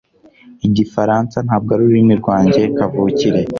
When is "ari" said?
1.71-1.81